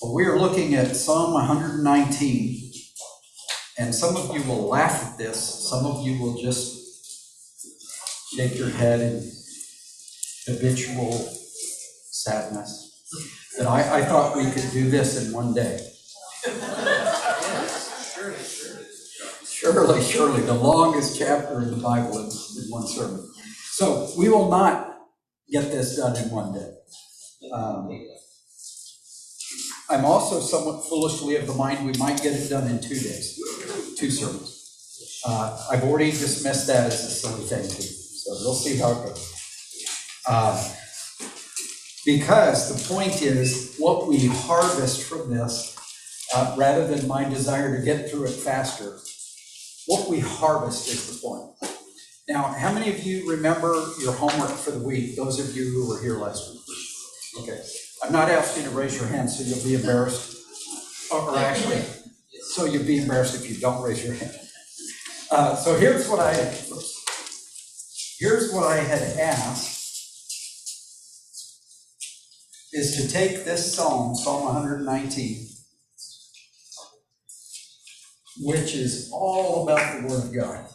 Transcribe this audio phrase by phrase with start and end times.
[0.00, 2.72] Well, we are looking at Psalm 119.
[3.78, 6.76] And some of you will laugh at this, some of you will just
[8.36, 9.28] shake your head in
[10.46, 11.12] habitual
[12.10, 13.02] sadness.
[13.58, 15.80] But I, I thought we could do this in one day.
[19.44, 23.28] Surely, surely, the longest chapter in the Bible in, in one sermon.
[23.72, 24.96] So we will not
[25.50, 26.70] get this done in one day.
[27.52, 27.88] Um,
[29.90, 33.40] I'm also somewhat foolishly of the mind we might get it done in two days,
[33.96, 35.22] two sermons.
[35.26, 39.06] Uh, I've already dismissed that as a silly thing too, so we'll see how it
[39.06, 39.34] goes.
[40.26, 40.74] Uh,
[42.04, 45.74] because the point is, what we harvest from this,
[46.34, 48.98] uh, rather than my desire to get through it faster,
[49.86, 51.50] what we harvest is the point.
[52.28, 55.16] Now, how many of you remember your homework for the week?
[55.16, 56.60] Those of you who were here last week.
[57.42, 57.62] Okay.
[58.02, 60.36] I'm not asking you to raise your hand so you'll be embarrassed.
[61.10, 61.82] Or actually,
[62.52, 64.38] so you'll be embarrassed if you don't raise your hand.
[65.30, 66.34] Uh, so here's what I,
[68.18, 69.76] here's what I had asked.
[72.72, 75.46] Is to take this psalm, Psalm 119,
[78.40, 80.66] which is all about the Word of God.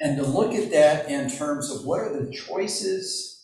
[0.00, 3.41] And to look at that in terms of what are the choices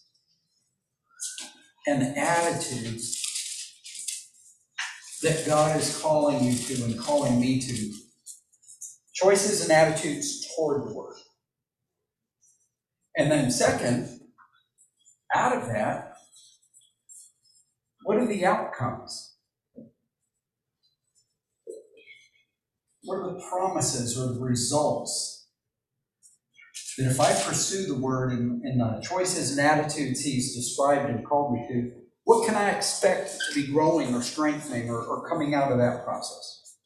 [1.89, 3.25] and attitudes
[5.22, 7.92] that God is calling you to and calling me to.
[9.14, 11.16] Choices and attitudes toward the Word.
[13.16, 14.20] And then, second,
[15.34, 16.12] out of that,
[18.05, 19.36] what are the outcomes?
[23.05, 25.38] What are the promises or the results?
[26.99, 31.25] That if I pursue the word in, in the choices and attitudes he's described and
[31.25, 31.93] called me to,
[32.25, 36.05] what can I expect to be growing or strengthening or, or coming out of that
[36.05, 36.77] process?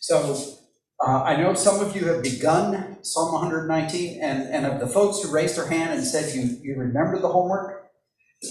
[0.00, 0.58] So
[1.04, 5.22] uh, I know some of you have begun Psalm 119, and, and of the folks
[5.22, 7.90] who raised their hand and said you, you remember the homework,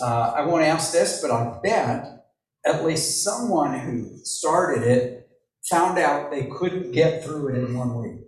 [0.01, 2.25] uh, I won't ask this, but I bet
[2.65, 5.29] at least someone who started it
[5.69, 8.21] found out they couldn't get through it in one week.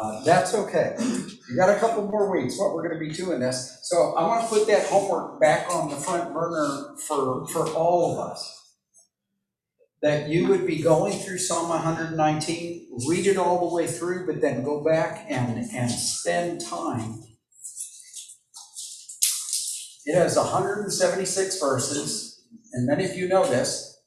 [0.00, 0.94] Uh, that's okay.
[0.98, 3.80] You got a couple more weeks, what we're going to be doing this.
[3.82, 8.12] So I want to put that homework back on the front burner for, for all
[8.12, 8.54] of us.
[10.02, 14.40] That you would be going through Psalm 119, read it all the way through, but
[14.40, 17.24] then go back and, and spend time.
[20.06, 22.42] It has 176 verses,
[22.72, 24.00] and many of you know this.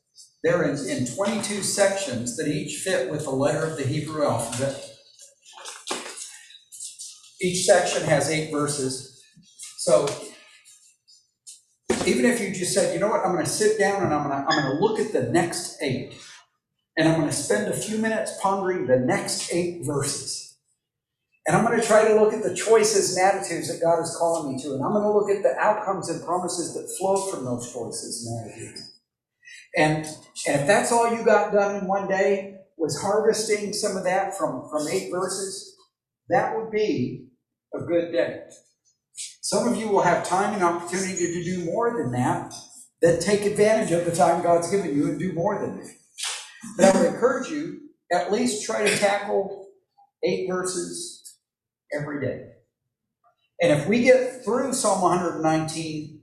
[0.44, 4.91] They're in, in 22 sections that each fit with the letter of the Hebrew alphabet.
[7.42, 9.24] Each section has eight verses.
[9.78, 10.08] So
[12.06, 14.28] even if you just said, you know what, I'm going to sit down and I'm
[14.28, 16.14] going to, I'm going to look at the next eight,
[16.98, 20.58] and I'm going to spend a few minutes pondering the next eight verses.
[21.48, 24.16] And I'm going to try to look at the choices and attitudes that God is
[24.20, 27.18] calling me to, and I'm going to look at the outcomes and promises that flow
[27.32, 29.00] from those choices and attitudes.
[29.76, 30.06] And,
[30.48, 34.38] and if that's all you got done in one day was harvesting some of that
[34.38, 35.76] from, from eight verses,
[36.30, 37.31] that would be
[37.74, 38.44] a good day.
[39.42, 42.54] Some of you will have time and opportunity to do more than that,
[43.02, 45.96] that take advantage of the time God's given you and do more than that.
[46.78, 47.80] But I would encourage you,
[48.12, 49.68] at least try to tackle
[50.24, 51.38] eight verses
[51.94, 52.52] every day.
[53.62, 56.22] And if we get through Psalm 119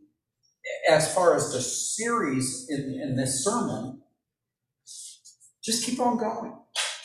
[0.90, 4.02] as far as the series in, in this sermon,
[5.64, 6.56] just keep on going.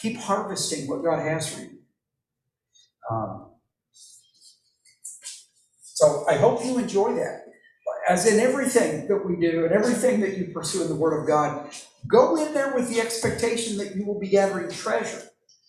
[0.01, 1.79] Keep harvesting what God has for you.
[3.11, 3.52] Um,
[6.03, 7.45] so I hope you enjoy that.
[8.09, 11.25] As in everything that we do and everything that you pursue in the Word of
[11.25, 11.69] God,
[12.05, 15.21] go in there with the expectation that you will be gathering treasure.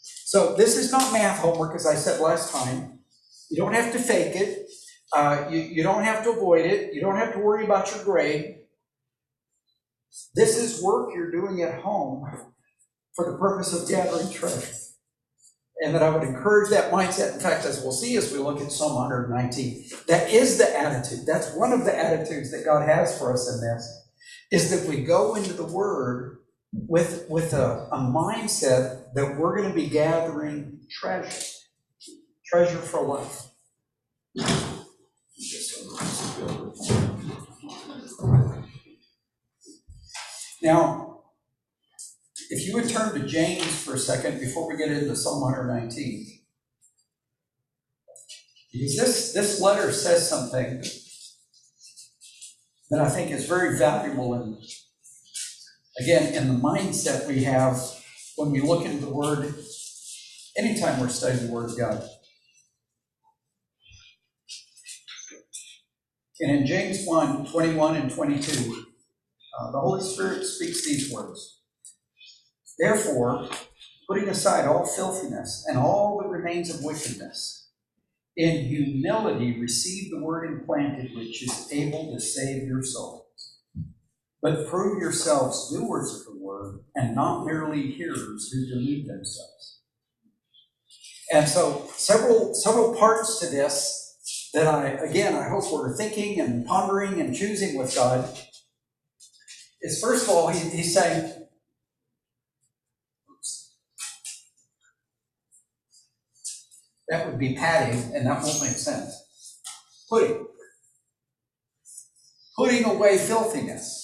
[0.03, 2.99] So this is not math homework, as I said last time.
[3.49, 4.69] You don't have to fake it.
[5.15, 6.93] Uh, you, you don't have to avoid it.
[6.93, 8.57] You don't have to worry about your grade.
[10.35, 12.27] This is work you're doing at home
[13.15, 14.75] for the purpose of gathering treasure.
[15.83, 17.35] And that I would encourage that mindset.
[17.35, 21.27] In fact, as we'll see as we look at Psalm 119, that is the attitude.
[21.27, 24.09] That's one of the attitudes that God has for us in this,
[24.53, 26.39] is that we go into the Word
[26.73, 31.45] with, with a, a mindset that we're going to be gathering treasure,
[32.47, 33.49] treasure for life.
[40.63, 41.14] Now,
[42.55, 46.39] if you would turn to James for a second before we get into Psalm 119.
[48.73, 50.85] Because this, this letter says something
[52.91, 54.57] that I think is very valuable and
[56.01, 57.77] again, in the mindset we have
[58.37, 59.53] when we look into the Word,
[60.57, 62.09] anytime we're studying the Word of God.
[66.39, 68.87] And in James 1 21 and 22,
[69.59, 71.63] uh, the Holy Spirit speaks these words
[72.79, 73.49] Therefore,
[74.09, 77.69] putting aside all filthiness and all that remains of wickedness,
[78.37, 83.61] in humility receive the word implanted, which is able to save your souls.
[84.43, 89.81] But prove yourselves doers of the word and not merely hearers who delude themselves.
[91.33, 96.67] And so, several several parts to this that I, again, I hope we're thinking and
[96.67, 98.29] pondering and choosing with God
[99.81, 101.44] is first of all, he, he's saying,
[107.09, 109.61] that would be padding, and that won't make sense.
[110.09, 110.47] Putting.
[112.57, 114.01] Putting away filthiness.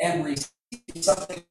[0.00, 1.42] And receiving something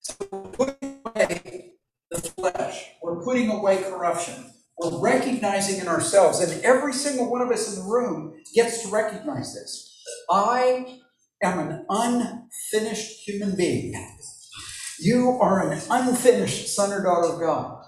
[0.00, 0.14] So
[0.52, 1.72] putting away
[2.12, 4.52] the flesh, we're putting away corruption.
[4.78, 8.88] We're recognizing in ourselves, and every single one of us in the room gets to
[8.88, 10.00] recognize this.
[10.30, 11.00] I
[11.42, 11.86] am an
[12.72, 13.94] unfinished human being.
[15.00, 17.82] You are an unfinished son or daughter of God.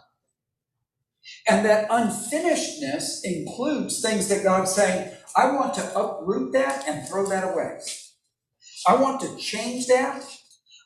[1.48, 7.26] And that unfinishedness includes things that God's saying, I want to uproot that and throw
[7.28, 7.78] that away.
[8.86, 10.24] I want to change that.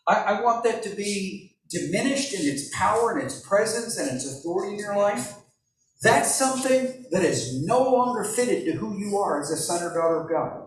[0.06, 4.26] I, I want that to be diminished in its power and its presence and its
[4.26, 5.34] authority in your life.
[6.02, 9.94] That's something that is no longer fitted to who you are as a son or
[9.94, 10.61] daughter of God.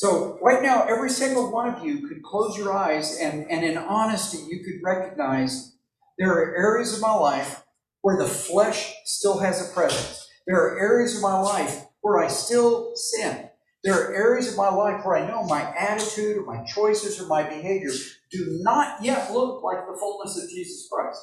[0.00, 3.76] So, right now, every single one of you could close your eyes and, and in
[3.76, 5.76] honesty, you could recognize
[6.16, 7.62] there are areas of my life
[8.00, 10.26] where the flesh still has a presence.
[10.46, 13.50] There are areas of my life where I still sin.
[13.84, 17.26] There are areas of my life where I know my attitude or my choices or
[17.26, 17.92] my behavior
[18.30, 21.20] do not yet look like the fullness of Jesus Christ.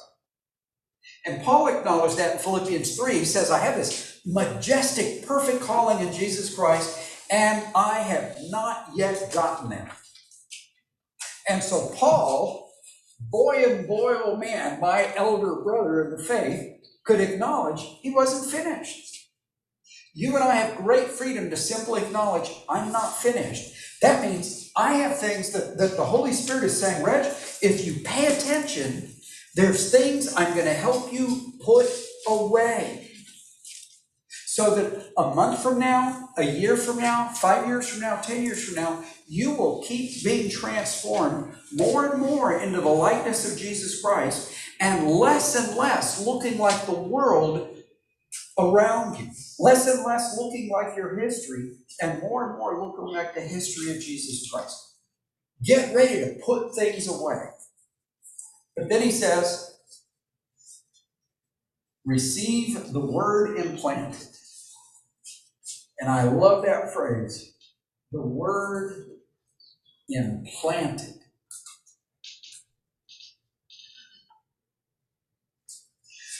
[1.26, 3.14] And Paul acknowledged that in Philippians 3.
[3.18, 8.90] He says, I have this majestic, perfect calling in Jesus Christ, and I have not
[8.94, 9.92] yet gotten there.
[11.48, 12.72] And so, Paul,
[13.20, 18.50] boy and boy, oh man, my elder brother in the faith, could acknowledge he wasn't
[18.50, 19.30] finished.
[20.14, 24.00] You and I have great freedom to simply acknowledge, I'm not finished.
[24.02, 27.26] That means I have things that, that the Holy Spirit is saying, Reg,
[27.62, 29.12] if you pay attention,
[29.54, 31.86] there's things I'm going to help you put
[32.28, 33.10] away.
[34.58, 38.42] So that a month from now, a year from now, five years from now, 10
[38.42, 43.56] years from now, you will keep being transformed more and more into the likeness of
[43.56, 47.68] Jesus Christ and less and less looking like the world
[48.58, 49.30] around you.
[49.60, 53.94] Less and less looking like your history and more and more looking like the history
[53.94, 54.96] of Jesus Christ.
[55.62, 57.50] Get ready to put things away.
[58.76, 59.78] But then he says,
[62.04, 64.26] receive the word implanted.
[66.00, 67.54] And I love that phrase
[68.12, 69.06] the word
[70.08, 71.14] implanted.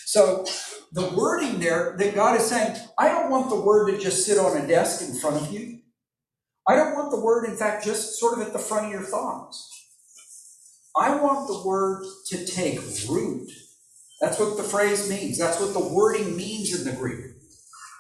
[0.06, 0.46] So,
[0.93, 4.38] the wording there that God is saying, I don't want the word to just sit
[4.38, 5.81] on a desk in front of you.
[6.67, 9.03] I don't want the word, in fact, just sort of at the front of your
[9.03, 9.70] thoughts.
[10.96, 13.50] I want the word to take root.
[14.20, 15.38] That's what the phrase means.
[15.38, 17.37] That's what the wording means in the Greek.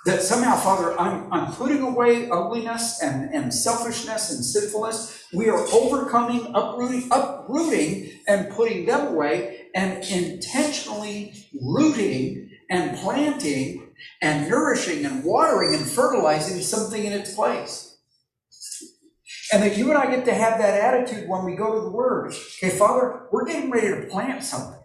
[0.08, 5.26] That somehow, Father, I'm, I'm putting away ugliness and, and selfishness and sinfulness.
[5.34, 13.90] We are overcoming, uprooting, uprooting and putting them away and intentionally rooting and planting
[14.22, 17.98] and nourishing and watering and fertilizing something in its place.
[19.52, 21.90] And that you and I get to have that attitude when we go to the
[21.90, 22.32] Word.
[22.62, 24.80] Okay, Father, we're getting ready to plant something.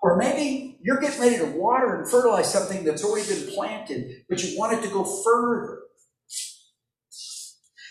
[0.00, 4.42] Or maybe you're getting ready to water and fertilize something that's already been planted, but
[4.42, 5.80] you want it to go further.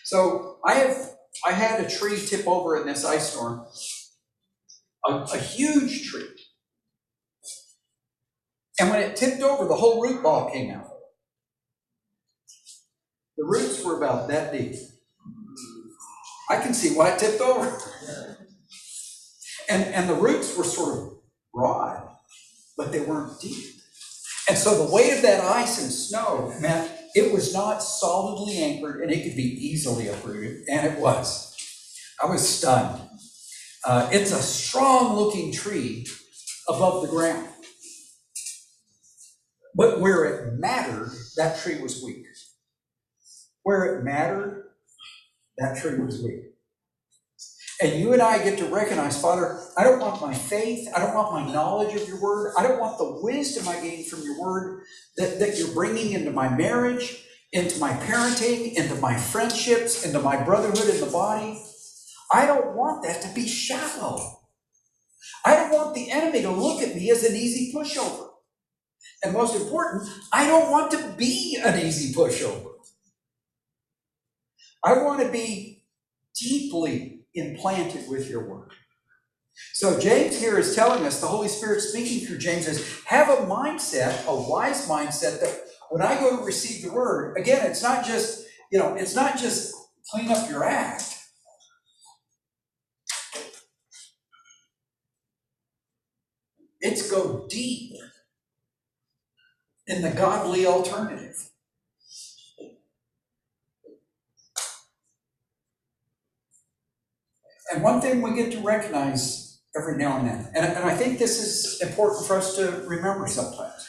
[0.03, 0.97] So I have
[1.45, 3.65] I had a tree tip over in this ice storm.
[5.07, 6.27] A, a huge tree.
[8.79, 10.87] And when it tipped over, the whole root ball came out.
[13.37, 14.75] The roots were about that deep.
[16.49, 17.77] I can see why it tipped over.
[19.69, 21.13] And, and the roots were sort of
[21.53, 22.07] broad,
[22.77, 23.81] but they weren't deep.
[24.49, 29.01] And so the weight of that ice and snow meant it was not solidly anchored
[29.01, 31.55] and it could be easily uprooted, and it was.
[32.23, 33.01] I was stunned.
[33.85, 36.05] Uh, it's a strong looking tree
[36.67, 37.47] above the ground.
[39.75, 42.25] But where it mattered, that tree was weak.
[43.63, 44.71] Where it mattered,
[45.57, 46.56] that tree was weak.
[47.81, 51.13] And you and I get to recognize, Father, I don't want my faith, I don't
[51.13, 54.39] want my knowledge of your word, I don't want the wisdom I gain from your
[54.41, 54.83] word
[55.17, 60.43] that, that you're bringing into my marriage, into my parenting, into my friendships, into my
[60.43, 61.61] brotherhood in the body.
[62.33, 64.39] I don't want that to be shallow.
[65.45, 68.29] I don't want the enemy to look at me as an easy pushover.
[69.23, 72.71] And most important, I don't want to be an easy pushover.
[74.83, 75.85] I want to be
[76.39, 78.71] deeply implanted with your word.
[79.73, 83.43] So James here is telling us, the Holy Spirit speaking through James is have a
[83.45, 88.05] mindset, a wise mindset that when I go to receive the word, again, it's not
[88.05, 89.73] just, you know, it's not just
[90.11, 91.03] clean up your act.
[96.79, 97.93] It's go deep
[99.87, 101.49] in the godly alternative.
[107.71, 111.19] And one thing we get to recognize every now and then, and, and I think
[111.19, 113.87] this is important for us to remember sometimes.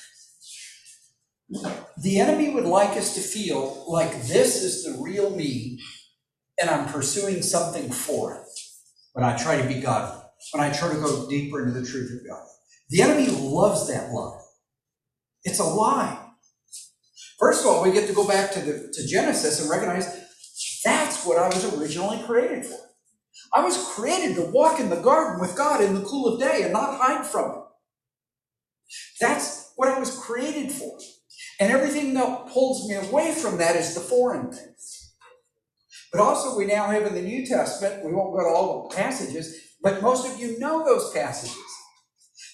[2.02, 5.80] The enemy would like us to feel like this is the real me,
[6.60, 8.46] and I'm pursuing something for it
[9.14, 12.10] when I try to be godly, when I try to go deeper into the truth
[12.20, 12.44] of God.
[12.90, 14.40] The enemy loves that lie.
[15.44, 16.26] It's a lie.
[17.38, 20.06] First of all, we get to go back to, the, to Genesis and recognize
[20.84, 22.78] that's what I was originally created for.
[23.54, 26.62] I was created to walk in the garden with God in the cool of day
[26.64, 27.62] and not hide from Him.
[29.20, 30.98] That's what I was created for.
[31.60, 35.14] And everything that pulls me away from that is the foreign things.
[36.12, 38.96] But also, we now have in the New Testament, we won't go to all the
[38.96, 41.56] passages, but most of you know those passages.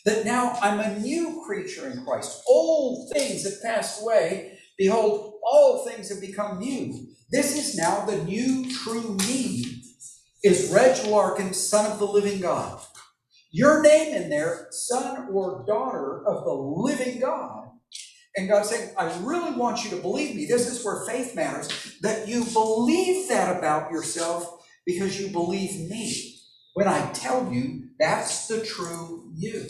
[0.04, 2.42] That now I'm a new creature in Christ.
[2.48, 4.58] Old things have passed away.
[4.78, 7.08] Behold, all things have become new.
[7.30, 9.73] This is now the new true me
[10.44, 12.80] is Reg Larkin, son of the living God.
[13.50, 17.70] Your name in there, son or daughter of the living God.
[18.36, 20.46] And God's saying, I really want you to believe me.
[20.46, 26.36] This is where faith matters, that you believe that about yourself because you believe me
[26.74, 29.66] when I tell you that's the true you.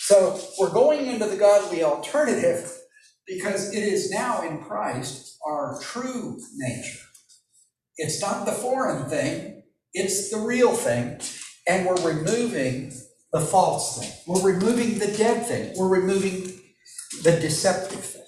[0.00, 2.76] So we're going into the godly alternative
[3.26, 7.07] because it is now in Christ our true nature.
[7.98, 11.20] It's not the foreign thing, it's the real thing.
[11.66, 12.92] And we're removing
[13.32, 14.10] the false thing.
[14.26, 15.74] We're removing the dead thing.
[15.76, 16.60] We're removing
[17.22, 18.22] the deceptive thing.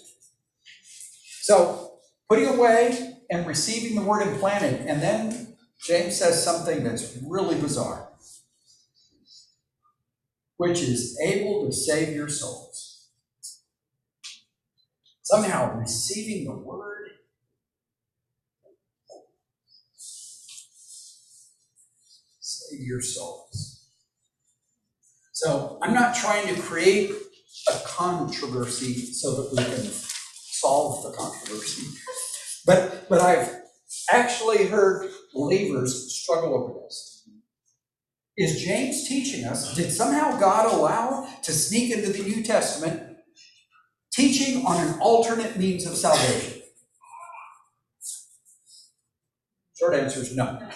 [1.43, 1.93] So,
[2.29, 4.87] putting away and receiving the word implanted.
[4.87, 8.11] And then James says something that's really bizarre,
[10.59, 13.09] which is able to save your souls.
[15.23, 17.00] Somehow, receiving the word
[22.82, 23.88] your souls.
[25.32, 27.12] So I'm not trying to create
[27.68, 29.92] a controversy so that we can
[30.34, 31.87] solve the controversy.
[32.66, 33.62] But, but I've
[34.12, 37.28] actually heard believers struggle over this.
[38.37, 39.75] Is James teaching us?
[39.75, 43.18] Did somehow God allow to sneak into the New Testament
[44.12, 46.62] teaching on an alternate means of salvation?
[49.78, 50.70] Short answer is no.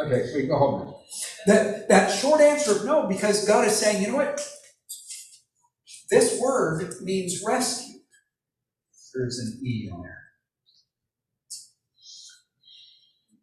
[0.00, 0.96] Okay, we go home now.
[1.46, 4.46] That, that short answer of no, because God is saying, you know what?
[6.10, 8.00] This word means rescue.
[9.14, 10.22] There's an E in there.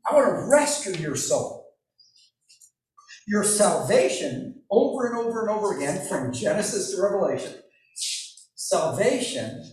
[0.09, 1.67] I want to rescue your soul.
[3.27, 7.53] Your salvation, over and over and over again, from Genesis to Revelation,
[8.55, 9.71] salvation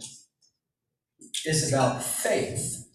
[1.46, 2.87] is about faith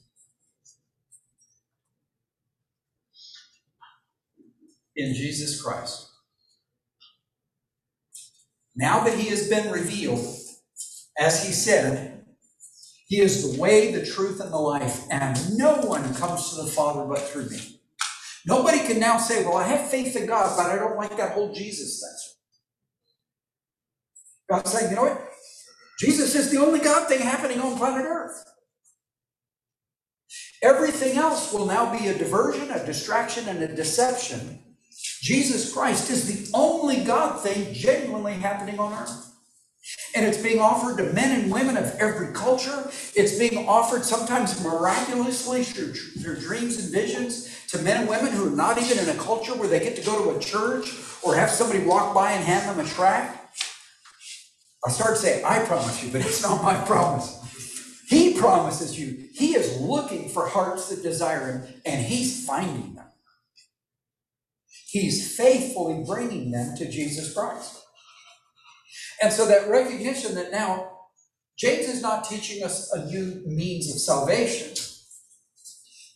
[4.96, 6.10] in Jesus Christ.
[8.76, 10.26] Now that he has been revealed,
[11.20, 12.26] as he said,
[13.08, 16.72] he is the way, the truth, and the life, and no one comes to the
[16.72, 17.80] Father but through me.
[18.46, 21.34] Nobody can now say, Well, I have faith in God, but I don't like that
[21.34, 22.36] whole Jesus thing.
[24.50, 25.30] God's saying, You know what?
[26.00, 28.44] Jesus is the only God thing happening on planet Earth.
[30.64, 34.63] Everything else will now be a diversion, a distraction, and a deception
[35.22, 39.32] Jesus Christ is the only God thing genuinely happening on earth.
[40.16, 42.90] And it's being offered to men and women of every culture.
[43.16, 48.48] It's being offered sometimes miraculously through, through dreams and visions to men and women who
[48.48, 51.36] are not even in a culture where they get to go to a church or
[51.36, 53.40] have somebody walk by and hand them a tract.
[54.86, 57.40] I start saying, I promise you, but it's not my promise.
[58.08, 59.30] He promises you.
[59.34, 62.93] He is looking for hearts that desire him, and he's finding.
[64.94, 67.84] He's faithfully bringing them to Jesus Christ.
[69.24, 70.92] And so that recognition that now
[71.58, 74.76] James is not teaching us a new means of salvation.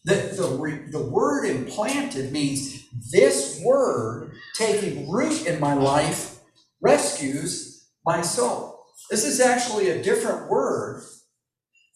[0.05, 6.41] The, the, the word implanted means this word taking root in my life
[6.79, 8.85] rescues my soul.
[9.09, 11.03] This is actually a different word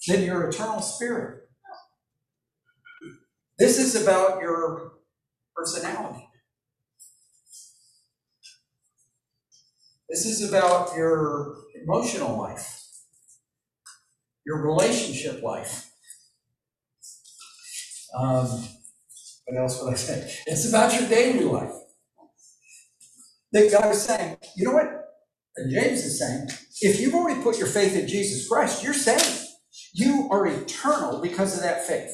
[0.08, 1.44] than your eternal spirit.
[3.60, 4.94] This is about your
[5.56, 6.28] personality.
[10.12, 12.86] This is about your emotional life,
[14.46, 15.90] your relationship life.
[18.20, 18.46] Um,
[19.46, 20.30] what else would I say?
[20.48, 21.72] It's about your daily life.
[23.54, 24.90] That God is saying, you know what?
[25.56, 26.50] And James is saying,
[26.82, 29.48] if you've already put your faith in Jesus Christ, you're saved.
[29.94, 32.12] You are eternal because of that faith.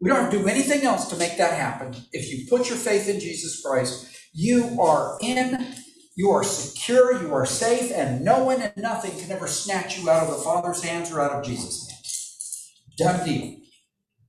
[0.00, 1.96] We don't have to do anything else to make that happen.
[2.12, 5.74] If you put your faith in Jesus Christ, you are in
[6.18, 10.10] you are secure, you are safe, and no one and nothing can ever snatch you
[10.10, 12.72] out of the Father's hands or out of Jesus' hands.
[12.98, 13.58] Done deal.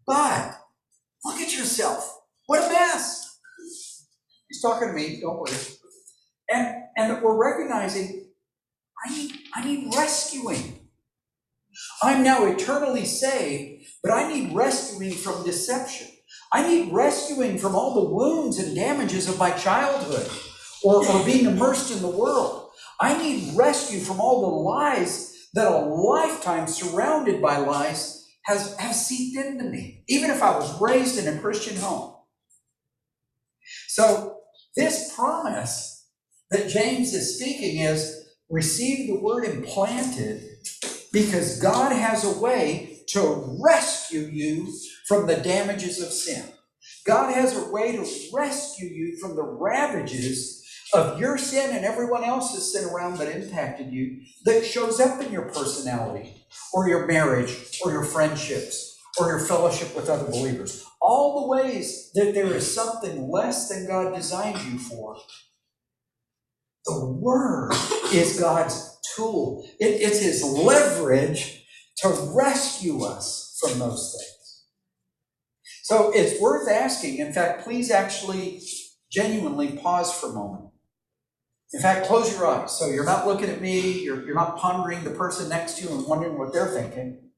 [0.05, 0.55] But
[1.25, 2.22] look at yourself.
[2.46, 3.39] What a mess.
[4.48, 5.51] He's talking to me, don't worry.
[6.51, 8.34] And and we're recognizing
[9.03, 10.88] I need I need rescuing.
[12.03, 16.08] I'm now eternally saved, but I need rescuing from deception.
[16.53, 20.29] I need rescuing from all the wounds and damages of my childhood
[20.83, 22.69] or, or being immersed in the world.
[23.01, 29.07] I need rescue from all the lies that a lifetime surrounded by lies has, has
[29.07, 32.15] seeped into me, even if I was raised in a Christian home.
[33.88, 34.38] So,
[34.75, 36.07] this promise
[36.51, 40.43] that James is speaking is receive the word implanted
[41.12, 44.73] because God has a way to rescue you
[45.08, 46.45] from the damages of sin.
[47.06, 50.59] God has a way to rescue you from the ravages
[50.93, 55.32] of your sin and everyone else's sin around that impacted you that shows up in
[55.32, 60.86] your personality or your marriage or your friendships or your fellowship with other believers.
[61.02, 65.17] All the ways that there is something less than God designed you for.
[66.86, 67.73] The Word
[68.13, 71.65] is God's tool, it, it's His leverage
[71.99, 74.65] to rescue us from those things.
[75.84, 77.17] So it's worth asking.
[77.17, 78.62] In fact, please actually
[79.12, 80.68] genuinely pause for a moment
[81.71, 82.71] in fact, close your eyes.
[82.71, 85.95] So you're not looking at me, you're, you're not pondering the person next to you
[85.95, 87.29] and wondering what they're thinking.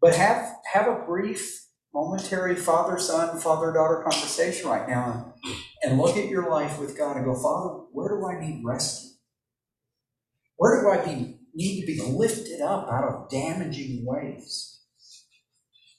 [0.00, 5.34] But have, have a brief, momentary father son, father daughter conversation right now
[5.82, 9.10] and, look at your life with God and go, Father, where do I need rescue?
[10.56, 14.80] Where do I be, need to be lifted up out of damaging ways?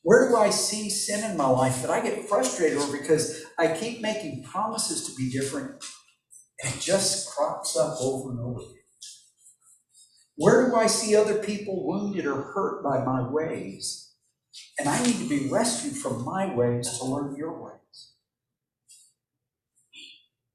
[0.04, 3.76] Where do I see sin in my life that I get frustrated over because I
[3.76, 5.84] keep making promises to be different
[6.62, 8.76] and it just crops up over and over again.
[10.36, 14.14] Where do I see other people wounded or hurt by my ways?
[14.78, 18.14] And I need to be rescued from my ways to learn your ways.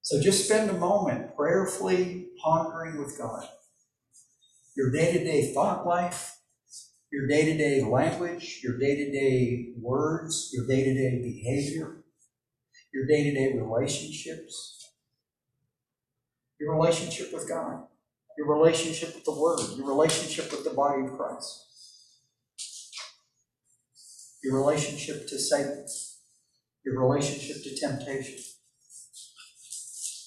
[0.02, 3.48] So just spend a moment prayerfully pondering with God
[4.76, 6.36] your day to day thought life,
[7.12, 12.04] your day to day language, your day to day words, your day to day behavior,
[12.92, 14.83] your day to day relationships
[16.64, 17.82] your relationship with God,
[18.38, 21.66] your relationship with the Word, your relationship with the body of Christ,
[24.42, 25.86] your relationship to Satan,
[26.86, 28.38] your relationship to temptation.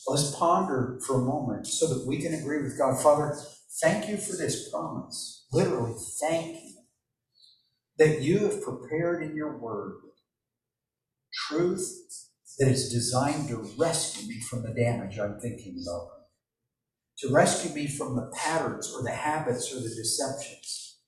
[0.07, 3.01] Let's ponder for a moment so that we can agree with God.
[3.01, 3.35] Father,
[3.81, 5.47] thank you for this promise.
[5.51, 6.73] Literally, thank you
[7.97, 9.95] that you have prepared in your word
[11.47, 11.91] truth
[12.59, 16.16] that is designed to rescue me from the damage I'm thinking about
[17.19, 20.99] to rescue me from the patterns or the habits or the deceptions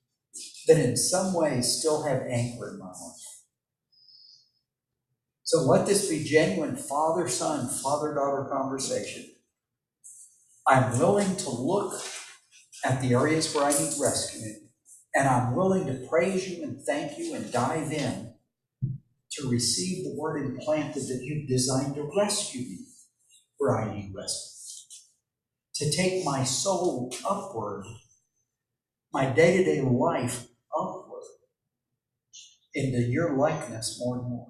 [0.67, 3.29] that in some way still have anchor in my life.
[5.43, 9.25] So let this be genuine father son, father daughter conversation.
[10.67, 11.99] I'm willing to look
[12.85, 14.69] at the areas where I need rescuing,
[15.15, 18.35] and I'm willing to praise you and thank you and dive in
[19.31, 22.79] to receive the word implanted that you've designed to rescue me
[23.57, 24.58] where I need rescue
[25.79, 27.85] to take my soul upward,
[29.13, 31.23] my day to day life upward
[32.73, 34.47] into your likeness more and more.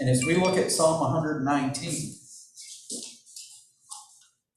[0.00, 2.14] And as we look at Psalm 119,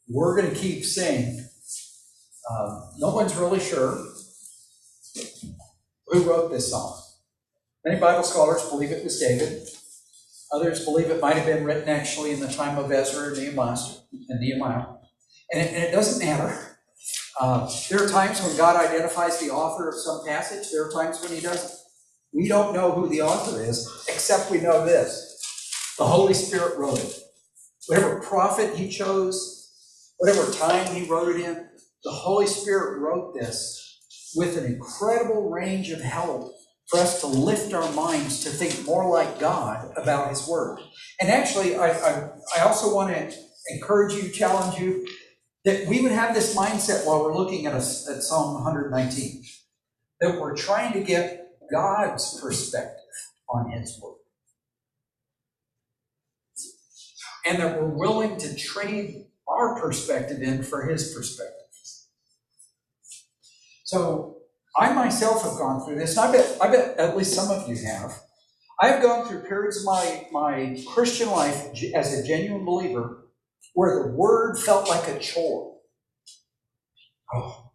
[0.10, 1.48] we're going to keep saying,
[2.50, 4.04] Um, no one's really sure
[6.08, 7.04] who wrote this song.
[7.86, 9.68] Many Bible scholars believe it was David.
[10.54, 13.78] Others believe it might have been written actually in the time of Ezra and Nehemiah.
[14.30, 14.86] And, Nehemiah.
[15.52, 16.78] and, it, and it doesn't matter.
[17.40, 20.72] Uh, there are times when God identifies the author of some passage.
[20.72, 21.80] There are times when He doesn't.
[22.34, 27.00] We don't know who the author is, except we know this: the Holy Spirit wrote
[27.00, 27.20] it.
[27.88, 29.72] Whatever prophet He chose,
[30.18, 31.68] whatever time He wrote it in,
[32.04, 34.00] the Holy Spirit wrote this
[34.36, 36.54] with an incredible range of help
[36.88, 40.80] for us to lift our minds to think more like God about His Word.
[41.20, 43.34] And actually, I, I, I also want to
[43.70, 45.06] encourage you, challenge you,
[45.66, 49.44] that we would have this mindset while we're looking at, a, at Psalm 119,
[50.22, 53.04] that we're trying to get God's perspective
[53.50, 54.14] on His Word.
[57.46, 61.54] And that we're willing to trade our perspective in for His perspective.
[63.84, 64.37] So
[64.76, 67.68] I myself have gone through this, and I bet, I bet at least some of
[67.68, 68.20] you have.
[68.82, 73.28] I have gone through periods of my, my Christian life as a genuine believer
[73.74, 75.78] where the word felt like a chore.
[77.34, 77.72] Oh,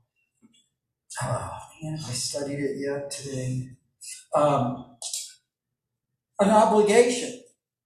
[1.22, 3.70] oh man, I studied it yet today.
[4.34, 4.96] Um,
[6.40, 7.42] an obligation.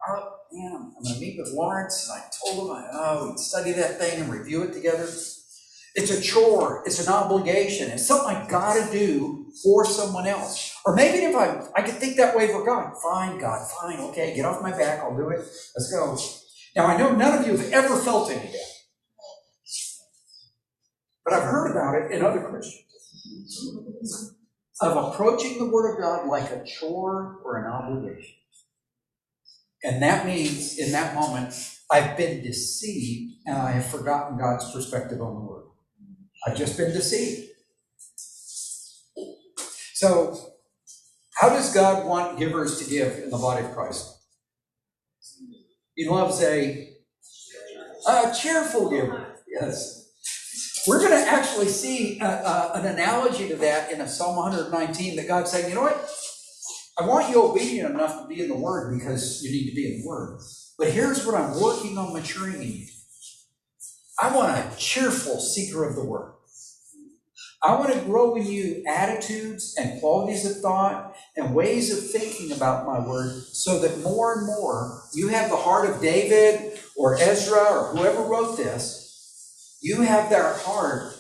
[0.09, 3.39] Oh, man, I'm going to meet with Lawrence, and I told him, I, oh, we'd
[3.39, 5.09] study that thing and review it together.
[5.97, 6.83] It's a chore.
[6.87, 7.91] It's an obligation.
[7.91, 10.77] It's something I got to do for someone else.
[10.85, 12.93] Or maybe if I I could think that way for God.
[13.03, 15.01] Fine, God, fine, okay, get off my back.
[15.03, 15.39] I'll do it.
[15.39, 16.19] Let's go.
[16.77, 18.71] Now I know none of you have ever felt any of that,
[21.25, 22.85] but I've heard about it in other Christians
[24.83, 28.35] of approaching the Word of God like a chore or an obligation.
[29.83, 31.55] And that means in that moment,
[31.91, 35.65] I've been deceived and I have forgotten God's perspective on the Word.
[36.47, 37.51] I've just been deceived.
[39.95, 40.37] So,
[41.35, 44.13] how does God want givers to give in the body of Christ?
[45.95, 46.91] He loves a,
[48.07, 49.37] a cheerful giver.
[49.49, 50.05] Yes.
[50.87, 55.17] We're going to actually see a, a, an analogy to that in a Psalm 119
[55.17, 56.11] that God's saying, you know what?
[56.99, 59.95] I want you obedient enough to be in the Word because you need to be
[59.95, 60.39] in the Word.
[60.79, 62.87] But here's what I'm working on maturing in you.
[64.21, 66.36] I want a cheerful seeker of the Word.
[67.67, 72.53] I want to grow in you attitudes and qualities of thought and ways of thinking
[72.53, 77.17] about my word so that more and more you have the heart of David or
[77.17, 79.77] Ezra or whoever wrote this.
[79.83, 81.13] You have their heart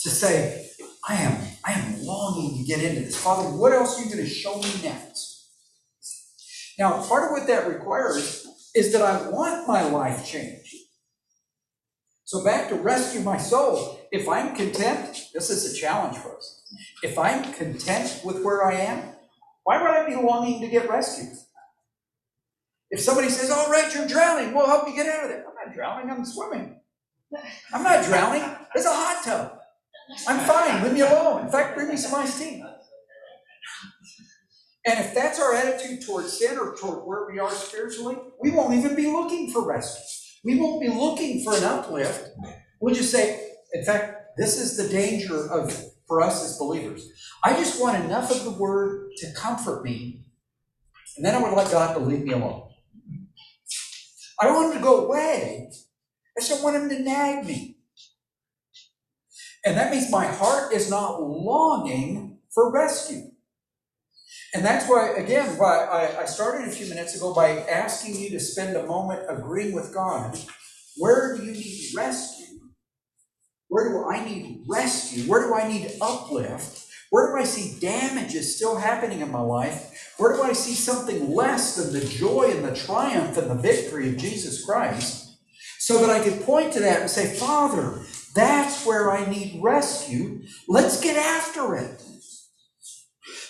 [0.00, 0.66] to say,
[1.06, 3.22] I am, I am longing to get into this.
[3.22, 5.50] Father, what else are you going to show me next?
[6.78, 10.74] Now, part of what that requires is that I want my life changed.
[12.24, 13.98] So back to rescue my soul.
[14.12, 16.62] If I'm content, this is a challenge for us.
[17.02, 19.04] If I'm content with where I am,
[19.64, 21.32] why would I be longing to get rescued?
[22.90, 25.46] If somebody says, All right, you're drowning, we'll help you get out of there.
[25.48, 26.78] I'm not drowning, I'm swimming.
[27.72, 28.44] I'm not drowning.
[28.74, 29.58] It's a hot tub.
[30.28, 31.46] I'm fine, leave me alone.
[31.46, 32.62] In fact, bring me some iced tea.
[34.84, 38.74] And if that's our attitude towards sin or toward where we are spiritually, we won't
[38.74, 40.02] even be looking for rescue.
[40.44, 42.30] We won't be looking for an uplift.
[42.80, 45.72] We'll just say, in fact, this is the danger of
[46.06, 47.08] for us as believers.
[47.44, 50.24] I just want enough of the word to comfort me,
[51.16, 52.68] and then I would like God to leave me alone.
[54.40, 55.70] I don't want him to go away.
[56.36, 57.78] I just want him to nag me.
[59.64, 63.30] And that means my heart is not longing for rescue.
[64.54, 68.30] And that's why, again, why I, I started a few minutes ago by asking you
[68.30, 70.38] to spend a moment agreeing with God.
[70.96, 72.41] Where do you need rescue?
[73.72, 75.22] Where do I need rescue?
[75.22, 76.88] Where do I need uplift?
[77.08, 80.12] Where do I see damages still happening in my life?
[80.18, 84.10] Where do I see something less than the joy and the triumph and the victory
[84.10, 85.38] of Jesus Christ?
[85.78, 88.02] So that I could point to that and say, Father,
[88.34, 90.42] that's where I need rescue.
[90.68, 92.02] Let's get after it.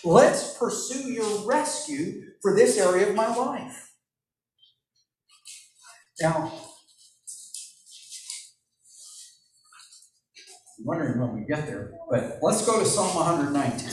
[0.05, 3.91] Let's pursue your rescue for this area of my life.
[6.21, 6.53] Now,
[10.85, 13.89] wondering when we get there, but let's go to Psalm 119.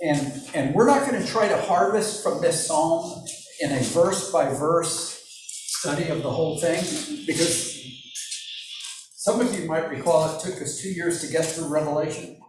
[0.00, 3.24] And, and we're not going to try to harvest from this psalm
[3.60, 5.20] in a verse by verse
[5.80, 6.80] study of the whole thing
[7.26, 7.74] because
[9.16, 12.40] some of you might recall it took us two years to get through Revelation.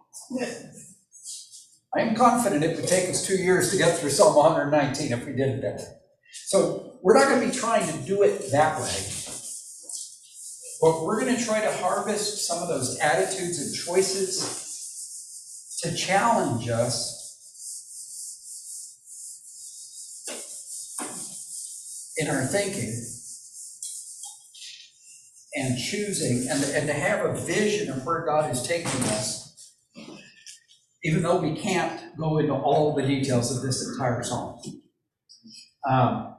[1.95, 5.25] I am confident it would take us two years to get through Psalm 119 if
[5.25, 5.85] we did it that way.
[6.31, 9.05] So we're not going to be trying to do it that way.
[10.81, 14.69] But we're going to try to harvest some of those attitudes and choices
[15.81, 17.19] to challenge us
[22.17, 23.05] in our thinking
[25.55, 29.48] and choosing and, and to have a vision of where God is taking us,
[31.03, 34.59] even though we can't go into all the details of this entire psalm.
[35.89, 36.35] Um,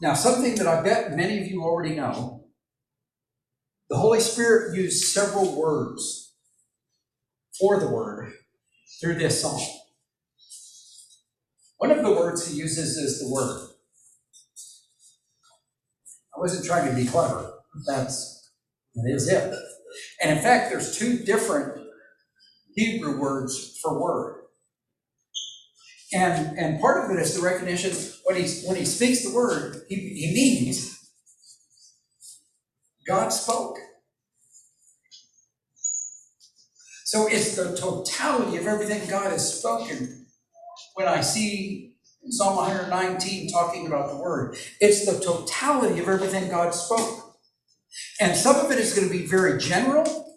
[0.00, 2.44] now, something that I bet many of you already know
[3.90, 6.34] the Holy Spirit used several words
[7.60, 8.32] for the word
[9.00, 9.60] through this psalm.
[11.78, 13.70] One of the words he uses is the word.
[16.34, 17.52] I wasn't trying to be clever.
[17.86, 18.50] That's
[18.94, 19.54] that is it.
[20.22, 21.81] And in fact, there's two different
[22.74, 24.42] Hebrew words for word.
[26.12, 27.92] And, and part of it is the recognition
[28.24, 30.98] when he, when he speaks the word, he, he means
[33.06, 33.78] God spoke.
[37.04, 40.26] So it's the totality of everything God has spoken.
[40.94, 41.94] When I see
[42.30, 47.36] Psalm 119 talking about the word, it's the totality of everything God spoke.
[48.20, 50.31] And some of it is going to be very general.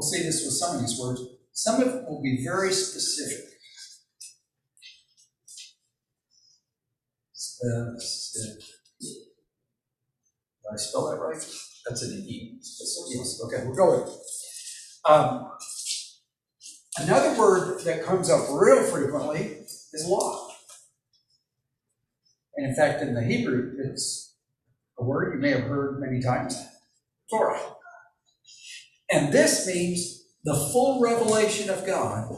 [0.00, 1.20] We'll see this with some of these words.
[1.52, 3.44] Some of it will be very specific.
[7.60, 8.00] Did
[10.72, 11.36] I spell that right?
[11.86, 12.60] That's an E.
[12.62, 14.14] Yes, okay, we'll go with it.
[15.04, 15.50] Um,
[16.96, 19.58] another word that comes up real frequently
[19.92, 20.48] is law.
[22.56, 24.34] And in fact, in the Hebrew, it's
[24.98, 26.58] a word you may have heard many times
[27.30, 27.74] Torah.
[29.10, 32.32] And this means the full revelation of God,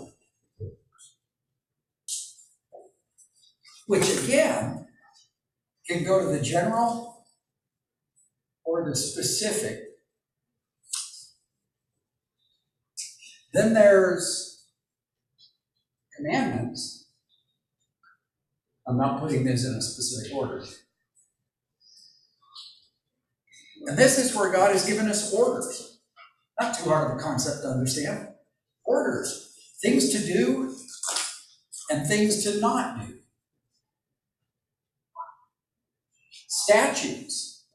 [3.87, 4.87] which again
[5.89, 7.27] can go to the general
[8.65, 9.81] or the specific.
[13.53, 14.65] Then there's
[16.17, 17.03] commandments
[18.87, 20.65] I'm not putting this in a specific order.
[23.87, 25.92] And this is where God has given us orders.
[26.63, 28.29] Not too hard of a concept to understand.
[28.85, 29.59] Orders.
[29.83, 30.73] Things to do
[31.91, 33.15] and things to not do.
[36.47, 37.67] Statutes.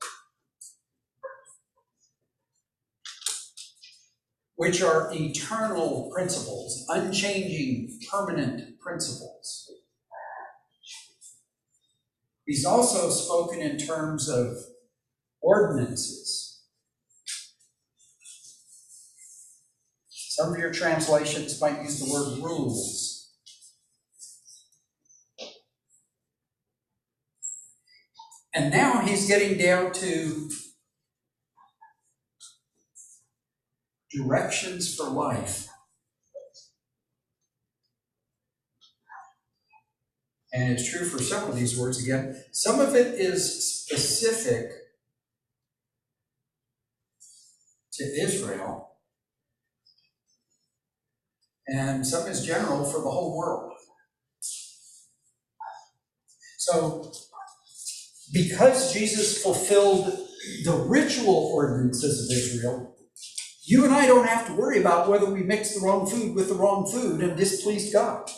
[4.55, 9.69] Which are eternal principles, unchanging, permanent principles.
[12.45, 14.55] He's also spoken in terms of
[15.41, 16.46] ordinances.
[20.37, 23.31] Some of your translations might use the word rules.
[28.53, 30.49] And now he's getting down to
[34.11, 35.67] directions for life.
[40.53, 42.41] and it's true for some of these words again.
[42.51, 44.71] Some of it is specific
[47.93, 48.86] to Israel,
[51.67, 53.73] and some is general for the whole world.
[56.57, 57.11] So,
[58.33, 60.05] because Jesus fulfilled
[60.63, 62.95] the ritual ordinances of Israel,
[63.65, 66.47] you and I don't have to worry about whether we mix the wrong food with
[66.47, 68.29] the wrong food and displeased God.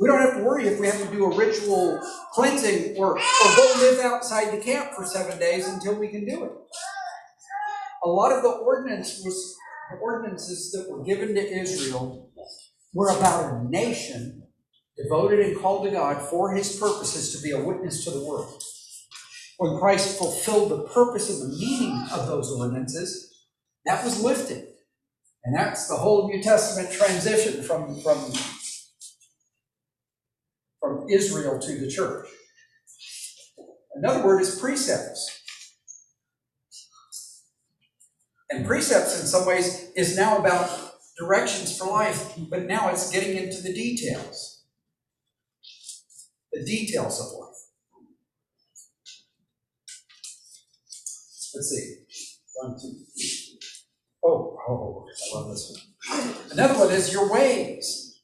[0.00, 2.00] We don't have to worry if we have to do a ritual
[2.32, 6.44] cleansing or, or go live outside the camp for seven days until we can do
[6.44, 6.52] it.
[8.02, 9.56] A lot of the ordinance was,
[10.00, 12.30] ordinances that were given to Israel
[12.92, 14.42] were about a nation
[14.96, 18.62] devoted and called to God for his purposes to be a witness to the world.
[19.58, 23.46] When Christ fulfilled the purpose and the meaning of those ordinances,
[23.86, 24.68] that was lifted.
[25.44, 28.32] And that's the whole New Testament transition from, from
[30.84, 32.28] from Israel to the church.
[33.94, 35.43] Another word is precepts.
[38.54, 40.70] And precepts, in some ways, is now about
[41.18, 44.62] directions for life, but now it's getting into the details.
[46.52, 47.50] The details of life.
[51.52, 51.96] Let's see.
[52.54, 53.58] One, two, three.
[54.24, 56.34] Oh, oh, I love this one.
[56.52, 58.20] Another one is your ways.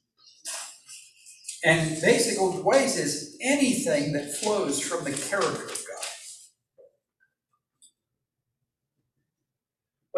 [1.65, 6.05] And basically, ways is anything that flows from the character of God.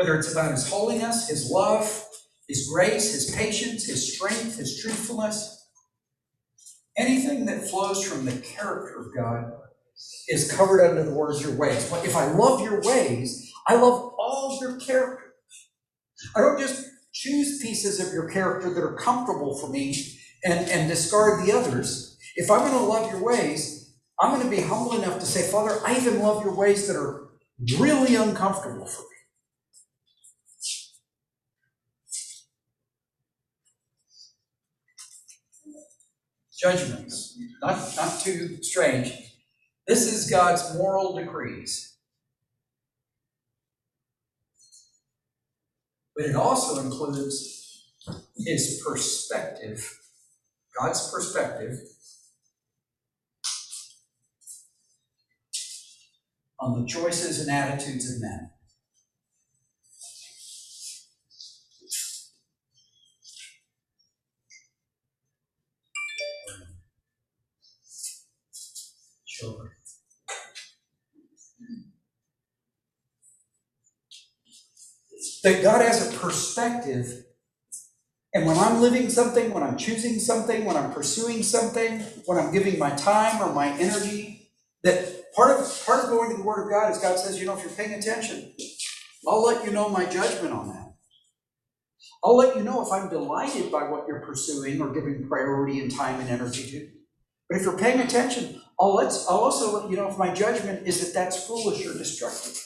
[0.04, 2.06] Whether it's about His holiness, His love,
[2.50, 5.66] His grace, His patience, His strength, His truthfulness.
[6.98, 9.54] Anything that flows from the character of God
[10.28, 11.89] is covered under the words your ways.
[11.89, 15.36] But if I love your ways, I love all of your character.
[16.36, 19.96] I don't just choose pieces of your character that are comfortable for me
[20.44, 22.18] and, and discard the others.
[22.36, 25.50] If I'm going to love your ways, I'm going to be humble enough to say,
[25.50, 27.30] Father, I even love your ways that are
[27.80, 29.12] really uncomfortable for me.
[36.63, 39.12] Judgments, not, not too strange.
[39.86, 41.97] This is God's moral decrees.
[46.15, 47.91] But it also includes
[48.38, 49.99] his perspective,
[50.80, 51.80] God's perspective
[56.62, 58.52] on the choices and attitudes of men.
[75.44, 77.14] That God has a perspective
[78.34, 82.54] and when I'm living something, when I'm choosing something, when I'm pursuing something, when I'm
[82.54, 84.52] giving my time or my energy,
[84.84, 87.48] that part of part of going to the Word of God is God says, you
[87.48, 88.54] know, if you're paying attention,
[89.28, 90.94] I'll let you know my judgment on that.
[92.24, 95.92] I'll let you know if I'm delighted by what you're pursuing or giving priority and
[95.92, 96.90] time and energy to.
[97.50, 100.88] But if you're paying attention, I'll, let, I'll also let you know if my judgment
[100.88, 102.60] is that that's foolish or destructive.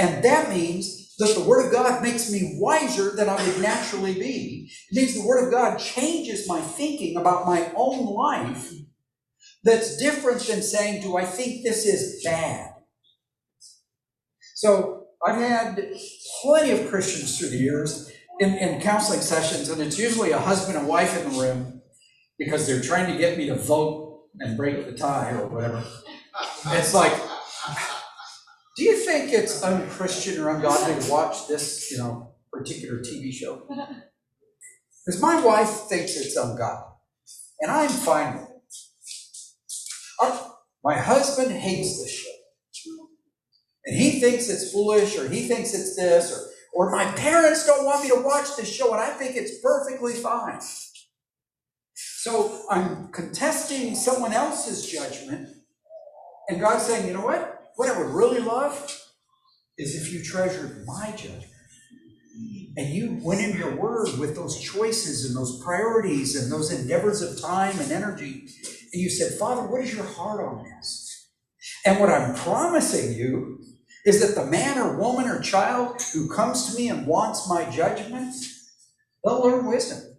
[0.00, 4.14] And that means that the Word of God makes me wiser than I would naturally
[4.14, 4.70] be.
[4.90, 8.72] It means the Word of God changes my thinking about my own life
[9.64, 12.74] that's different than saying, Do I think this is bad?
[14.54, 15.92] So I've had
[16.42, 20.78] plenty of Christians through the years in, in counseling sessions, and it's usually a husband
[20.78, 21.82] and wife in the room
[22.38, 25.82] because they're trying to get me to vote and break the tie or whatever.
[26.66, 27.12] It's like,
[29.18, 33.62] think it's unchristian or ungodly to watch this, you know, particular TV show?
[35.04, 36.94] Because my wife thinks it's ungodly,
[37.60, 40.42] and I'm fine with it.
[40.84, 42.30] My husband hates this show.
[43.86, 47.84] And he thinks it's foolish, or he thinks it's this, or, or my parents don't
[47.84, 50.60] want me to watch this show, and I think it's perfectly fine.
[51.94, 55.48] So I'm contesting someone else's judgment,
[56.48, 57.72] and God's saying, you know what?
[57.76, 59.05] What I would really love
[59.78, 61.46] is if you treasured my judgment
[62.76, 67.22] and you went into your word with those choices and those priorities and those endeavors
[67.22, 68.48] of time and energy,
[68.92, 71.30] and you said, Father, what is your heart on this?
[71.84, 73.60] And what I'm promising you
[74.04, 77.68] is that the man or woman or child who comes to me and wants my
[77.70, 78.34] judgment,
[79.24, 80.16] they'll learn wisdom.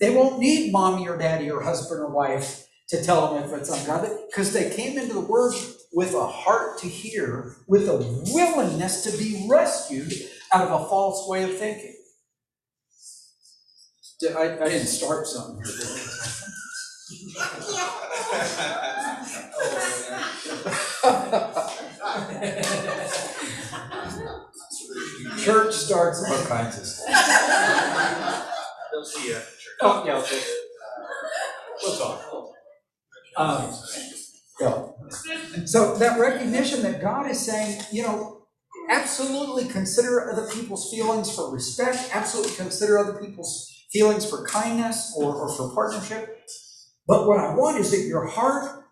[0.00, 3.70] They won't need mommy or daddy or husband or wife to tell them if it's
[3.70, 5.54] ungodly because they came into the word
[5.92, 7.96] with a heart to hear, with a
[8.32, 10.12] willingness to be rescued
[10.52, 11.96] out of a false way of thinking.
[14.36, 15.86] I, I didn't start something here, did
[25.44, 28.48] Church starts all kinds of stuff.
[28.92, 29.38] They'll see you.
[29.80, 30.42] Oh, yeah, okay.
[31.82, 32.22] We'll talk.
[33.36, 33.74] Um,
[34.60, 34.86] yeah.
[35.64, 38.42] So that recognition that God is saying, you know,
[38.88, 45.34] absolutely consider other people's feelings for respect, absolutely consider other people's feelings for kindness or,
[45.34, 46.40] or for partnership.
[47.06, 48.84] But what I want is that your heart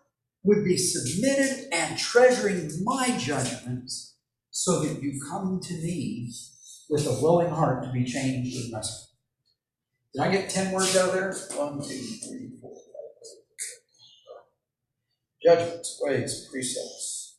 [0.43, 4.15] would be submitted and treasuring my judgments
[4.51, 6.31] so that you come to me
[6.89, 9.09] with a willing heart to be changed and rescued.
[10.13, 11.33] Did I get 10 words out of there?
[11.55, 12.71] One, two, three, four.
[15.43, 17.37] Judgments, ways, precepts.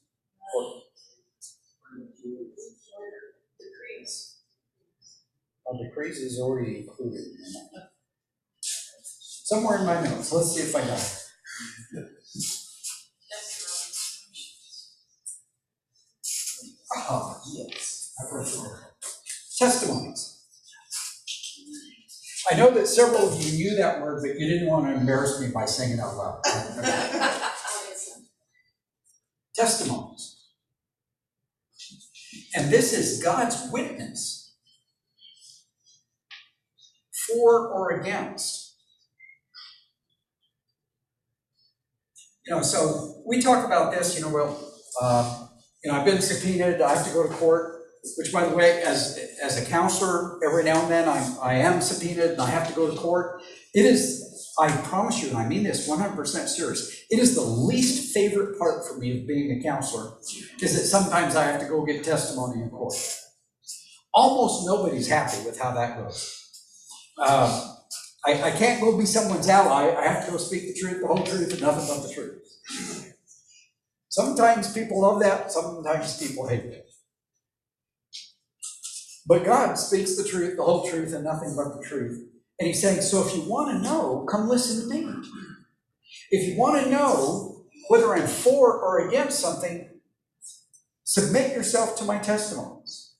[3.58, 4.36] Decrees.
[5.66, 7.90] Well, decrees is already included in that.
[9.44, 10.32] Somewhere in my notes.
[10.32, 12.06] Let's see if I got it.
[16.96, 18.14] Ah, yes.
[18.20, 18.56] I wrote it.
[19.58, 20.44] Testimonies.
[22.50, 25.40] I know that several of you knew that word, but you didn't want to embarrass
[25.40, 26.40] me by saying it out loud.
[29.60, 30.38] Testimonies.
[32.54, 34.56] And this is God's witness
[37.26, 38.76] for or against.
[42.46, 45.46] You know, so we talk about this, you know, well, uh,
[45.84, 47.82] you know, I've been subpoenaed, I have to go to court.
[48.16, 51.82] which by the way, as, as a counselor, every now and then I, I am
[51.82, 53.42] subpoenaed and I have to go to court.
[53.74, 54.29] It is,
[54.60, 58.86] I promise you, and I mean this 100% serious, it is the least favorite part
[58.86, 60.18] for me of being a counselor,
[60.60, 62.92] is that sometimes I have to go get testimony in court.
[64.12, 66.36] Almost nobody's happy with how that goes.
[67.18, 67.76] Um,
[68.26, 71.06] I, I can't go be someone's ally, I have to go speak the truth, the
[71.06, 72.42] whole truth, and nothing but the truth.
[74.10, 76.86] Sometimes people love that, sometimes people hate it.
[79.26, 82.26] But God speaks the truth, the whole truth, and nothing but the truth.
[82.60, 85.10] And He's saying, so if you want to know, come listen to me.
[86.30, 89.88] If you want to know whether I'm for or against something,
[91.02, 93.14] submit yourself to my testimonies.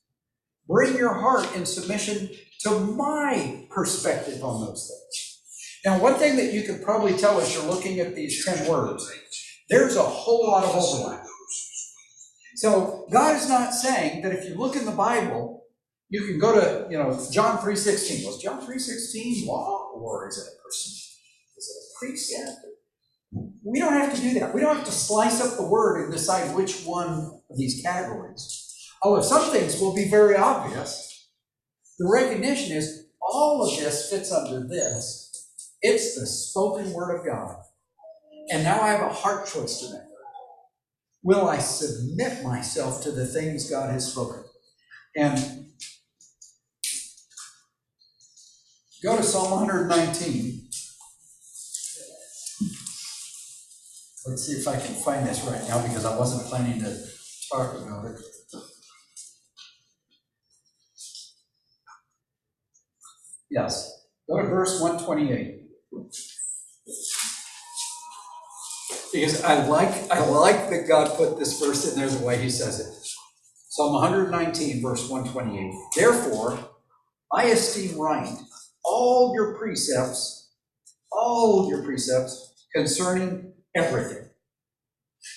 [0.67, 2.29] Bring your heart in submission
[2.61, 5.81] to my perspective on those things.
[5.83, 9.11] Now, one thing that you can probably tell as you're looking at these 10 words,
[9.69, 11.25] there's a whole lot of overlap.
[12.55, 15.60] So, God is not saying that if you look in the Bible,
[16.11, 18.25] you can go to, you know, John 3.16.
[18.25, 20.91] Was John 3.16 law or is it a person?
[21.57, 22.65] Is it a precept?
[23.63, 24.53] We don't have to do that.
[24.53, 28.77] We don't have to slice up the word and decide which one of these categories.
[29.01, 31.29] Although some things will be very obvious,
[31.97, 35.47] the recognition is all of this fits under this.
[35.81, 37.55] It's the spoken word of God.
[38.49, 40.01] And now I have a heart choice to make.
[41.23, 44.43] Will I submit myself to the things God has spoken?
[45.15, 45.70] And
[49.03, 50.67] go to Psalm 119.
[54.27, 56.95] Let's see if I can find this right now because I wasn't planning to
[57.51, 58.21] talk about it.
[63.49, 64.05] Yes.
[64.29, 65.57] Go to verse 128.
[69.11, 72.49] Because I like I like that God put this verse in there the way he
[72.49, 72.87] says it.
[73.69, 75.73] Psalm 119, verse 128.
[75.95, 76.59] Therefore,
[77.33, 78.37] I esteem right
[78.83, 80.51] all your precepts,
[81.11, 84.29] all your precepts concerning everything.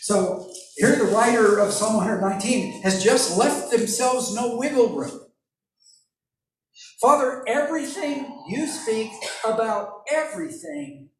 [0.03, 5.21] So here the writer of Psalm 119 has just left themselves no wiggle room.
[7.01, 9.13] Father, everything you speak
[9.45, 11.11] about everything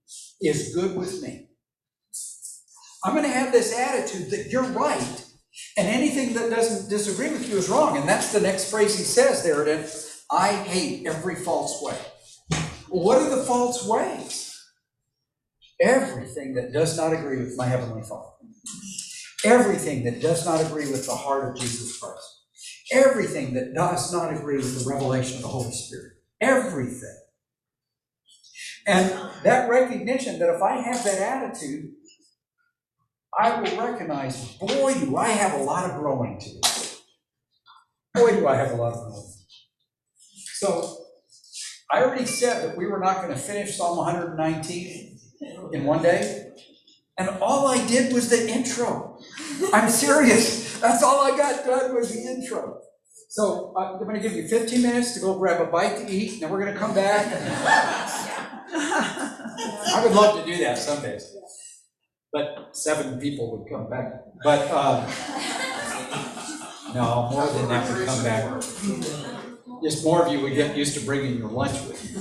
[0.41, 1.49] is good with me.
[3.05, 5.25] I'm going to have this attitude that you're right,
[5.77, 7.99] and anything that doesn't disagree with you is wrong.
[7.99, 9.61] And that's the next phrase he says there.
[9.63, 11.99] It is, I hate every false way.
[12.95, 14.57] What are the false ways?
[15.81, 18.31] Everything that does not agree with my Heavenly Father.
[19.45, 22.23] Everything that does not agree with the heart of Jesus Christ.
[22.93, 26.13] Everything that does not agree with the revelation of the Holy Spirit.
[26.41, 27.19] Everything.
[28.87, 29.11] And
[29.43, 31.91] that recognition that if I have that attitude,
[33.37, 36.61] I will recognize, boy, do I have a lot of growing to do.
[38.15, 39.33] Boy, do I have a lot of growing.
[40.55, 41.04] So,
[41.95, 45.17] I already said that we were not going to finish Psalm 119
[45.73, 46.51] in one day.
[47.17, 49.21] And all I did was the intro.
[49.73, 50.81] I'm serious.
[50.81, 52.81] That's all I got done was the intro.
[53.29, 56.11] So uh, I'm going to give you 15 minutes to go grab a bite to
[56.11, 57.27] eat, and then we're going to come back.
[58.73, 61.33] I would love to do that some days.
[62.33, 64.15] But seven people would come back.
[64.43, 65.07] But um,
[66.93, 69.44] no, more than that would come back.
[69.85, 72.17] Just more of you would get used to bringing your lunch with you.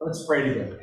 [0.00, 0.80] Let's pray together.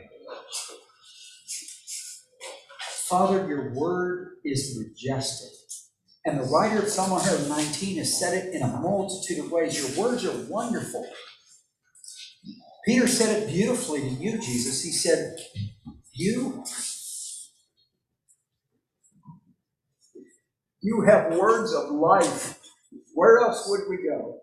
[3.07, 5.49] Father, your word is majestic.
[6.25, 9.77] And the writer of Psalm 119 has said it in a multitude of ways.
[9.77, 11.07] Your words are wonderful.
[12.85, 14.83] Peter said it beautifully to you, Jesus.
[14.83, 15.37] He said,
[16.13, 16.63] You
[20.81, 22.58] you have words of life.
[23.13, 24.39] Where else would we go?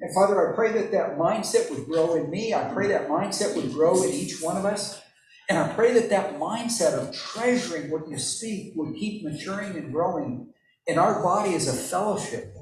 [0.00, 2.52] And Father, I pray that that mindset would grow in me.
[2.52, 5.00] I pray that mindset would grow in each one of us.
[5.48, 9.92] And I pray that that mindset of treasuring what you speak would keep maturing and
[9.92, 10.52] growing
[10.86, 12.54] in our body as a fellowship.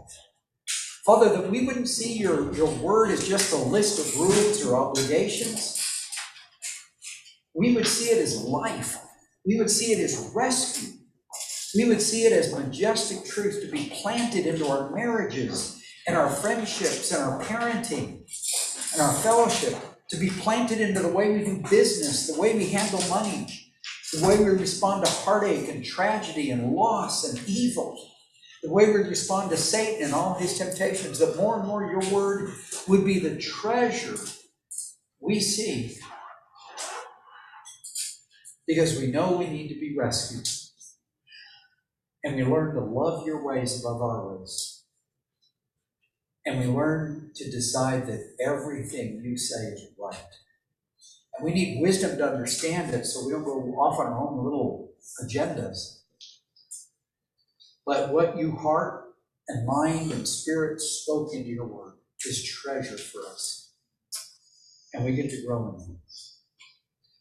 [1.04, 4.76] Father, that we wouldn't see your, your word as just a list of rules or
[4.76, 5.78] obligations.
[7.54, 8.98] We would see it as life.
[9.44, 10.91] We would see it as rescue.
[11.74, 16.28] We would see it as majestic truth to be planted into our marriages and our
[16.28, 18.24] friendships and our parenting
[18.92, 19.74] and our fellowship
[20.10, 23.46] to be planted into the way we do business, the way we handle money,
[24.12, 27.96] the way we respond to heartache and tragedy and loss and evil,
[28.62, 32.12] the way we respond to Satan and all his temptations, that more and more your
[32.12, 32.52] word
[32.86, 34.18] would be the treasure
[35.20, 35.96] we see
[38.66, 40.46] because we know we need to be rescued.
[42.24, 44.84] And we learn to love your ways above our ways.
[46.44, 50.16] And we learn to decide that everything you say is right.
[51.34, 54.44] And we need wisdom to understand it so we don't go off on our own
[54.44, 54.92] little
[55.24, 56.00] agendas.
[57.86, 59.04] But what you heart
[59.48, 61.94] and mind and spirit spoke into your word
[62.26, 63.72] is treasure for us.
[64.94, 65.98] And we get to grow in it.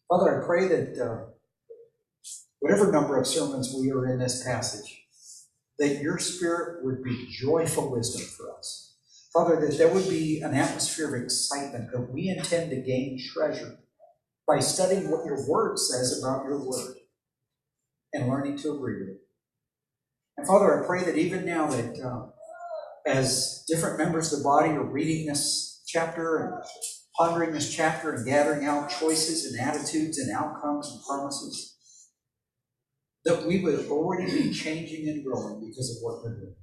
[0.10, 1.32] Father, I pray that uh,
[2.62, 5.04] whatever number of sermons we are in this passage,
[5.80, 8.96] that your spirit would be joyful wisdom for us.
[9.34, 13.80] Father, that there would be an atmosphere of excitement that we intend to gain treasure
[14.48, 16.98] by studying what your word says about your word
[18.14, 19.22] and learning to agree with it.
[20.38, 22.28] And Father, I pray that even now that uh,
[23.10, 26.64] as different members of the body are reading this chapter and
[27.18, 31.71] pondering this chapter and gathering out choices and attitudes and outcomes and promises,
[33.26, 36.56] that we would already be changing and growing because of what we're doing.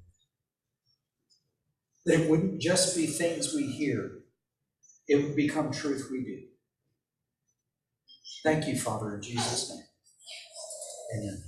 [2.06, 4.20] That it wouldn't just be things we hear,
[5.08, 6.42] it would become truth we do.
[8.44, 9.84] Thank you, Father, in Jesus' name.
[11.24, 11.44] Amen.